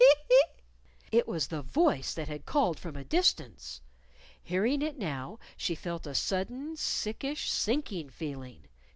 "Tee! 0.01 0.07
hee! 0.07 0.23
hee! 0.35 0.45
hee!" 1.11 1.17
It 1.19 1.27
was 1.27 1.45
the 1.45 1.61
voice 1.61 2.15
that 2.15 2.27
had 2.27 2.47
called 2.47 2.79
from 2.79 2.95
a 2.95 3.03
distance. 3.03 3.81
Hearing 4.41 4.81
it 4.81 4.97
now 4.97 5.37
she 5.55 5.75
felt 5.75 6.07
a 6.07 6.15
sudden, 6.15 6.75
sickish, 6.75 7.51
sinking 7.51 8.09
feeling. 8.09 8.67